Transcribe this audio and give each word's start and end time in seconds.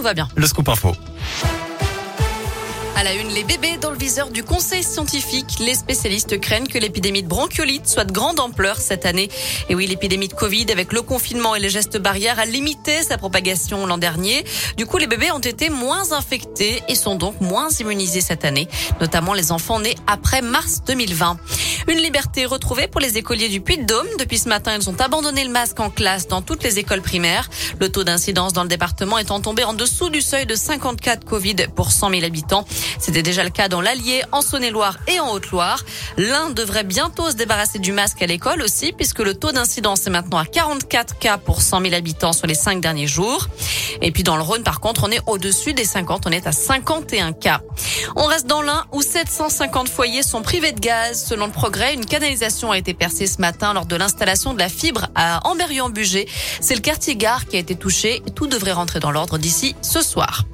tout 0.00 0.04
va 0.04 0.14
bien. 0.14 0.28
Le 0.34 0.46
scoop 0.46 0.66
info. 0.70 0.92
À 2.96 3.04
la 3.04 3.14
une, 3.14 3.28
les 3.28 3.44
bébés 3.44 3.78
dans 3.80 3.90
le 3.90 3.96
viseur 3.96 4.28
du 4.28 4.44
conseil 4.44 4.82
scientifique. 4.82 5.58
Les 5.60 5.74
spécialistes 5.74 6.38
craignent 6.38 6.66
que 6.66 6.76
l'épidémie 6.76 7.22
de 7.22 7.28
bronchiolite 7.28 7.86
soit 7.86 8.04
de 8.04 8.12
grande 8.12 8.38
ampleur 8.40 8.76
cette 8.76 9.06
année. 9.06 9.30
Et 9.70 9.74
oui, 9.74 9.86
l'épidémie 9.86 10.28
de 10.28 10.34
Covid 10.34 10.66
avec 10.70 10.92
le 10.92 11.00
confinement 11.00 11.54
et 11.54 11.60
les 11.60 11.70
gestes 11.70 11.96
barrières 11.96 12.38
a 12.38 12.44
limité 12.44 13.02
sa 13.02 13.16
propagation 13.16 13.86
l'an 13.86 13.96
dernier. 13.96 14.44
Du 14.76 14.84
coup, 14.84 14.98
les 14.98 15.06
bébés 15.06 15.30
ont 15.30 15.38
été 15.38 15.70
moins 15.70 16.12
infectés 16.12 16.82
et 16.88 16.94
sont 16.94 17.14
donc 17.14 17.40
moins 17.40 17.70
immunisés 17.70 18.20
cette 18.20 18.44
année, 18.44 18.68
notamment 19.00 19.32
les 19.32 19.50
enfants 19.50 19.80
nés 19.80 19.96
après 20.06 20.42
mars 20.42 20.82
2020. 20.86 21.38
Une 21.88 21.98
liberté 21.98 22.44
retrouvée 22.44 22.86
pour 22.86 23.00
les 23.00 23.16
écoliers 23.16 23.48
du 23.48 23.62
Puy-de-Dôme. 23.62 24.06
Depuis 24.18 24.38
ce 24.38 24.48
matin, 24.48 24.76
ils 24.78 24.90
ont 24.90 25.00
abandonné 25.00 25.44
le 25.44 25.50
masque 25.50 25.80
en 25.80 25.88
classe 25.88 26.28
dans 26.28 26.42
toutes 26.42 26.62
les 26.62 26.78
écoles 26.78 27.02
primaires. 27.02 27.48
Le 27.80 27.90
taux 27.90 28.04
d'incidence 28.04 28.52
dans 28.52 28.62
le 28.62 28.68
département 28.68 29.16
étant 29.16 29.40
tombé 29.40 29.64
en 29.64 29.72
dessous 29.72 30.10
du 30.10 30.20
seuil 30.20 30.44
de 30.44 30.54
54 30.54 31.24
Covid 31.24 31.56
pour 31.74 31.92
100 31.92 32.10
000 32.10 32.24
habitants. 32.24 32.66
C'était 32.98 33.22
déjà 33.22 33.44
le 33.44 33.50
cas 33.50 33.68
dans 33.68 33.80
l'Allier, 33.80 34.22
en 34.32 34.42
Saône-et-Loire 34.42 34.98
et 35.08 35.20
en 35.20 35.30
Haute-Loire. 35.32 35.84
L'un 36.16 36.50
devrait 36.50 36.84
bientôt 36.84 37.30
se 37.30 37.34
débarrasser 37.34 37.78
du 37.78 37.92
masque 37.92 38.22
à 38.22 38.26
l'école 38.26 38.62
aussi, 38.62 38.92
puisque 38.92 39.20
le 39.20 39.34
taux 39.34 39.52
d'incidence 39.52 40.06
est 40.06 40.10
maintenant 40.10 40.38
à 40.38 40.46
44 40.46 41.18
cas 41.18 41.38
pour 41.38 41.62
100 41.62 41.82
000 41.82 41.94
habitants 41.94 42.32
sur 42.32 42.46
les 42.46 42.54
cinq 42.54 42.80
derniers 42.80 43.06
jours. 43.06 43.48
Et 44.02 44.12
puis 44.12 44.22
dans 44.22 44.36
le 44.36 44.42
Rhône, 44.42 44.62
par 44.62 44.80
contre, 44.80 45.04
on 45.04 45.10
est 45.10 45.20
au-dessus 45.26 45.74
des 45.74 45.84
50, 45.84 46.26
on 46.26 46.30
est 46.30 46.46
à 46.46 46.52
51 46.52 47.32
cas. 47.32 47.60
On 48.16 48.26
reste 48.26 48.46
dans 48.46 48.62
l'un 48.62 48.84
où 48.92 49.02
750 49.02 49.88
foyers 49.88 50.22
sont 50.22 50.42
privés 50.42 50.72
de 50.72 50.80
gaz. 50.80 51.24
Selon 51.26 51.46
le 51.46 51.52
progrès, 51.52 51.94
une 51.94 52.06
canalisation 52.06 52.70
a 52.70 52.78
été 52.78 52.94
percée 52.94 53.26
ce 53.26 53.40
matin 53.40 53.72
lors 53.74 53.86
de 53.86 53.96
l'installation 53.96 54.54
de 54.54 54.58
la 54.58 54.68
fibre 54.68 55.06
à 55.14 55.46
Amberieu-en-Bugey. 55.48 56.26
C'est 56.60 56.74
le 56.74 56.80
quartier 56.80 57.16
gare 57.16 57.46
qui 57.46 57.56
a 57.56 57.58
été 57.58 57.74
touché. 57.74 58.22
Tout 58.34 58.46
devrait 58.46 58.72
rentrer 58.72 59.00
dans 59.00 59.10
l'ordre 59.10 59.38
d'ici 59.38 59.74
ce 59.82 60.02
soir. 60.02 60.44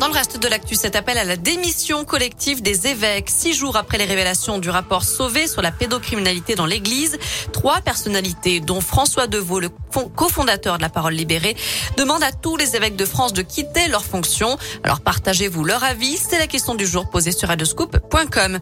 Dans 0.00 0.06
le 0.06 0.12
reste 0.12 0.40
de 0.40 0.46
l'actu, 0.46 0.76
cet 0.76 0.94
appel 0.94 1.18
à 1.18 1.24
la 1.24 1.36
démission 1.36 2.04
collective 2.04 2.62
des 2.62 2.86
évêques. 2.86 3.28
Six 3.30 3.52
jours 3.52 3.76
après 3.76 3.98
les 3.98 4.04
révélations 4.04 4.58
du 4.58 4.70
rapport 4.70 5.02
Sauvé 5.02 5.48
sur 5.48 5.60
la 5.60 5.72
pédocriminalité 5.72 6.54
dans 6.54 6.66
l'église, 6.66 7.18
trois 7.52 7.80
personnalités, 7.80 8.60
dont 8.60 8.80
François 8.80 9.26
Deveau, 9.26 9.58
le 9.58 9.70
cofondateur 10.14 10.76
de 10.76 10.82
la 10.82 10.88
Parole 10.88 11.14
Libérée, 11.14 11.56
demandent 11.96 12.22
à 12.22 12.32
tous 12.32 12.56
les 12.56 12.76
évêques 12.76 12.96
de 12.96 13.04
France 13.04 13.32
de 13.32 13.42
quitter 13.42 13.88
leurs 13.88 14.04
fonctions. 14.04 14.56
Alors 14.84 15.00
partagez-vous 15.00 15.64
leur 15.64 15.84
avis? 15.84 16.16
C'est 16.16 16.38
la 16.38 16.46
question 16.46 16.74
du 16.74 16.86
jour 16.86 17.08
posée 17.10 17.32
sur 17.32 17.48
radioscoop.com. 17.48 18.58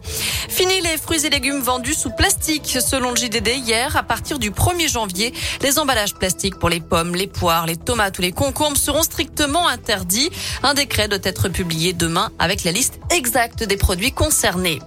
Fini 0.49 0.81
les 0.81 0.97
fruits 0.97 1.25
et 1.25 1.29
légumes 1.29 1.61
vendus 1.61 1.93
sous 1.93 2.11
plastique. 2.11 2.77
Selon 2.79 3.11
le 3.11 3.17
JDD, 3.17 3.49
hier, 3.65 3.95
à 3.95 4.03
partir 4.03 4.39
du 4.39 4.51
1er 4.51 4.89
janvier, 4.89 5.33
les 5.61 5.79
emballages 5.79 6.15
plastiques 6.15 6.59
pour 6.59 6.69
les 6.69 6.79
pommes, 6.79 7.15
les 7.15 7.27
poires, 7.27 7.65
les 7.65 7.77
tomates 7.77 8.17
ou 8.19 8.21
les 8.21 8.31
concombres 8.31 8.77
seront 8.77 9.03
strictement 9.03 9.67
interdits. 9.67 10.29
Un 10.63 10.73
décret 10.73 11.07
doit 11.07 11.19
être 11.23 11.49
publié 11.49 11.93
demain 11.93 12.31
avec 12.39 12.63
la 12.63 12.71
liste 12.71 12.99
exacte 13.09 13.63
des 13.63 13.77
produits 13.77 14.11
concernés. 14.11 14.79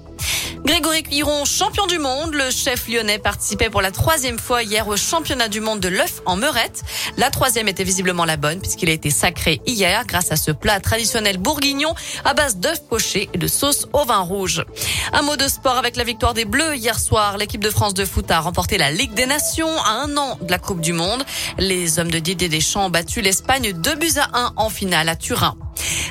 Grégory 0.65 1.03
Cuiron, 1.03 1.45
champion 1.45 1.87
du 1.87 1.99
monde. 1.99 2.35
Le 2.35 2.51
chef 2.51 2.89
lyonnais 2.89 3.19
participait 3.19 3.71
pour 3.71 3.83
la 3.83 3.91
troisième 3.91 4.39
fois 4.39 4.63
hier 4.63 4.87
au 4.89 4.97
championnat 4.97 5.49
du 5.49 5.61
monde 5.61 5.81
de 5.81 5.89
l'œuf 5.89 6.21
en 6.27 6.37
meurette. 6.37 6.83
La 7.17 7.31
troisième 7.31 7.69
était 7.69 7.85
visiblement 7.85 8.25
la 8.25 8.37
bonne 8.37 8.61
puisqu'il 8.61 8.89
a 8.91 8.93
été 8.93 9.11
sacré 9.11 9.61
hier 9.67 10.05
grâce 10.07 10.33
à 10.33 10.37
ce 10.37 10.51
plat 10.51 10.79
traditionnel 10.81 11.39
bourguignon 11.39 11.95
à 12.25 12.35
base 12.35 12.57
d'œufs 12.57 12.83
pochés 12.89 13.29
et 13.33 13.39
de 13.39 13.47
sauce 13.47 13.87
au 13.93 14.05
vin 14.05 14.21
rouge. 14.21 14.65
Un 15.13 15.23
mot 15.23 15.37
de 15.37 15.49
sport 15.49 15.77
avec 15.77 15.97
la 15.97 16.05
victoire 16.05 16.35
des 16.35 16.45
Bleus 16.45 16.77
hier 16.77 16.99
soir. 16.99 17.39
L'équipe 17.39 17.63
de 17.63 17.71
France 17.71 17.95
de 17.95 18.05
foot 18.05 18.31
a 18.31 18.41
remporté 18.41 18.79
la 18.79 18.91
Ligue 18.91 19.15
des 19.15 19.27
Nations 19.27 19.81
à 19.83 20.03
un 20.03 20.17
an 20.17 20.39
de 20.41 20.51
la 20.51 20.59
Coupe 20.59 20.81
du 20.81 20.93
Monde. 20.93 21.25
Les 21.59 21.99
hommes 21.99 22.11
de 22.11 22.19
Didier 22.19 22.49
Deschamps 22.49 22.87
ont 22.87 22.91
battu 22.91 23.21
l'Espagne 23.23 23.73
2 23.73 23.95
buts 23.97 24.19
à 24.19 24.39
1 24.39 24.53
en 24.57 24.69
finale 24.69 25.09
à 25.09 25.17
Turin. 25.17 25.57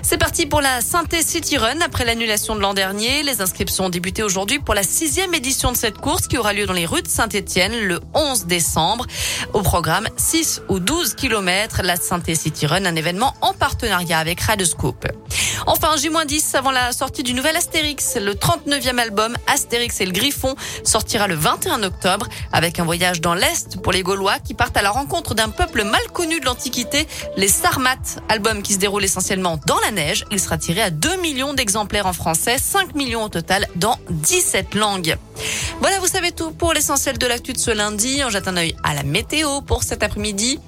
C'est 0.09 0.17
parti 0.17 0.47
pour 0.47 0.59
la 0.59 0.81
Synthé 0.81 1.21
City 1.21 1.59
Run 1.59 1.81
après 1.81 2.03
l'annulation 2.03 2.55
de 2.55 2.61
l'an 2.61 2.73
dernier. 2.73 3.21
Les 3.21 3.41
inscriptions 3.41 3.85
ont 3.85 3.89
débuté 3.89 4.23
aujourd'hui 4.23 4.57
pour 4.57 4.73
la 4.73 4.81
sixième 4.81 5.35
édition 5.35 5.71
de 5.71 5.77
cette 5.77 5.99
course 5.99 6.25
qui 6.25 6.39
aura 6.39 6.51
lieu 6.51 6.65
dans 6.65 6.73
les 6.73 6.87
rues 6.87 7.03
de 7.03 7.07
Saint-Etienne 7.07 7.79
le 7.79 7.99
11 8.15 8.47
décembre. 8.47 9.05
Au 9.53 9.61
programme 9.61 10.07
6 10.17 10.63
ou 10.67 10.79
12 10.79 11.13
kilomètres, 11.13 11.81
la 11.83 11.95
Synthé 11.95 12.33
City 12.33 12.65
Run, 12.65 12.85
un 12.85 12.95
événement 12.95 13.35
en 13.41 13.53
partenariat 13.53 14.17
avec 14.17 14.41
Radescoop. 14.41 15.05
Enfin, 15.67 15.95
J-10 15.97 16.55
avant 16.55 16.71
la 16.71 16.91
sortie 16.91 17.23
du 17.23 17.33
nouvel 17.33 17.55
Astérix. 17.55 18.17
Le 18.17 18.33
39e 18.33 18.97
album 18.97 19.35
Astérix 19.47 20.01
et 20.01 20.05
le 20.05 20.11
Griffon 20.11 20.55
sortira 20.83 21.27
le 21.27 21.35
21 21.35 21.83
octobre 21.83 22.27
avec 22.51 22.79
un 22.79 22.83
voyage 22.83 23.21
dans 23.21 23.33
l'Est 23.33 23.81
pour 23.81 23.91
les 23.91 24.03
Gaulois 24.03 24.39
qui 24.39 24.53
partent 24.53 24.77
à 24.77 24.81
la 24.81 24.91
rencontre 24.91 25.35
d'un 25.35 25.49
peuple 25.49 25.83
mal 25.83 26.01
connu 26.13 26.39
de 26.39 26.45
l'Antiquité, 26.45 27.07
les 27.37 27.47
Sarmates. 27.47 28.19
Album 28.29 28.61
qui 28.61 28.73
se 28.73 28.79
déroule 28.79 29.03
essentiellement 29.03 29.59
dans 29.65 29.79
la 29.79 29.91
neige. 29.91 30.25
Il 30.31 30.39
sera 30.39 30.57
tiré 30.57 30.81
à 30.81 30.89
2 30.89 31.17
millions 31.17 31.53
d'exemplaires 31.53 32.07
en 32.07 32.13
français, 32.13 32.57
5 32.57 32.95
millions 32.95 33.23
au 33.23 33.29
total 33.29 33.67
dans 33.75 33.97
17 34.09 34.75
langues. 34.75 35.17
Voilà, 35.79 35.99
vous 35.99 36.07
savez 36.07 36.31
tout 36.31 36.51
pour 36.51 36.73
l'essentiel 36.73 37.17
de 37.17 37.27
l'actu 37.27 37.53
de 37.53 37.57
ce 37.57 37.71
lundi. 37.71 38.21
On 38.25 38.29
jette 38.29 38.47
un 38.47 38.57
œil 38.57 38.75
à 38.83 38.93
la 38.93 39.03
météo 39.03 39.61
pour 39.61 39.83
cet 39.83 40.03
après-midi. 40.03 40.59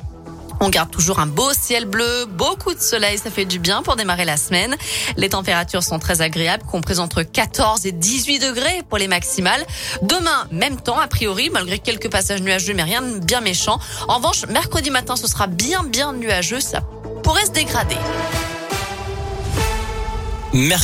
On 0.63 0.69
garde 0.69 0.91
toujours 0.91 1.17
un 1.17 1.25
beau 1.25 1.51
ciel 1.53 1.85
bleu, 1.85 2.25
beaucoup 2.25 2.75
de 2.75 2.79
soleil, 2.79 3.17
ça 3.17 3.31
fait 3.31 3.45
du 3.45 3.57
bien 3.57 3.81
pour 3.81 3.95
démarrer 3.95 4.25
la 4.25 4.37
semaine. 4.37 4.75
Les 5.17 5.29
températures 5.29 5.81
sont 5.81 5.97
très 5.97 6.21
agréables, 6.21 6.63
comprises 6.63 6.99
entre 6.99 7.23
14 7.23 7.87
et 7.87 7.91
18 7.91 8.37
degrés 8.37 8.83
pour 8.87 8.99
les 8.99 9.07
maximales. 9.07 9.65
Demain, 10.03 10.47
même 10.51 10.79
temps, 10.79 10.99
a 10.99 11.07
priori, 11.07 11.49
malgré 11.49 11.79
quelques 11.79 12.11
passages 12.11 12.43
nuageux, 12.43 12.75
mais 12.75 12.83
rien 12.83 13.01
de 13.01 13.17
bien 13.17 13.41
méchant. 13.41 13.79
En 14.07 14.17
revanche, 14.17 14.45
mercredi 14.49 14.91
matin, 14.91 15.15
ce 15.15 15.27
sera 15.27 15.47
bien, 15.47 15.83
bien 15.83 16.13
nuageux, 16.13 16.59
ça 16.59 16.81
pourrait 17.23 17.45
se 17.45 17.51
dégrader. 17.51 17.97